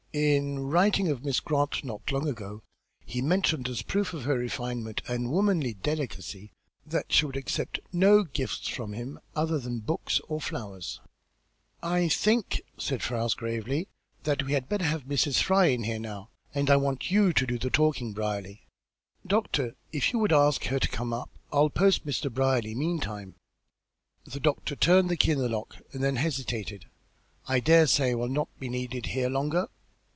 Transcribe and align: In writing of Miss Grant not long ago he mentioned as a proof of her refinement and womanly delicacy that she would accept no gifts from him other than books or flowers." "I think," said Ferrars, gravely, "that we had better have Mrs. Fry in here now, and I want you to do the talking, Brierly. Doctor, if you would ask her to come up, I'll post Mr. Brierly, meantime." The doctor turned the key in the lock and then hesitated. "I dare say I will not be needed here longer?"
In 0.13 0.59
writing 0.67 1.07
of 1.07 1.23
Miss 1.23 1.39
Grant 1.39 1.85
not 1.85 2.11
long 2.11 2.27
ago 2.27 2.63
he 3.05 3.21
mentioned 3.21 3.69
as 3.69 3.79
a 3.79 3.85
proof 3.85 4.13
of 4.13 4.23
her 4.25 4.35
refinement 4.37 5.01
and 5.07 5.31
womanly 5.31 5.73
delicacy 5.75 6.51
that 6.85 7.13
she 7.13 7.25
would 7.25 7.37
accept 7.37 7.79
no 7.93 8.23
gifts 8.25 8.67
from 8.67 8.91
him 8.91 9.21
other 9.37 9.57
than 9.57 9.79
books 9.79 10.19
or 10.27 10.41
flowers." 10.41 10.99
"I 11.81 12.09
think," 12.09 12.61
said 12.77 13.01
Ferrars, 13.01 13.33
gravely, 13.35 13.87
"that 14.23 14.43
we 14.43 14.51
had 14.51 14.67
better 14.67 14.83
have 14.83 15.05
Mrs. 15.05 15.41
Fry 15.41 15.67
in 15.67 15.85
here 15.85 15.97
now, 15.97 16.29
and 16.53 16.69
I 16.69 16.75
want 16.75 17.09
you 17.09 17.31
to 17.31 17.47
do 17.47 17.57
the 17.57 17.69
talking, 17.69 18.11
Brierly. 18.11 18.65
Doctor, 19.25 19.77
if 19.93 20.11
you 20.11 20.19
would 20.19 20.33
ask 20.33 20.65
her 20.65 20.79
to 20.79 20.89
come 20.89 21.13
up, 21.13 21.29
I'll 21.53 21.69
post 21.69 22.05
Mr. 22.05 22.29
Brierly, 22.29 22.75
meantime." 22.75 23.35
The 24.25 24.41
doctor 24.41 24.75
turned 24.75 25.07
the 25.09 25.15
key 25.15 25.31
in 25.31 25.37
the 25.37 25.47
lock 25.47 25.77
and 25.93 26.03
then 26.03 26.17
hesitated. 26.17 26.87
"I 27.47 27.61
dare 27.61 27.87
say 27.87 28.11
I 28.11 28.15
will 28.15 28.27
not 28.27 28.49
be 28.59 28.67
needed 28.67 29.05
here 29.05 29.29
longer?" 29.29 29.69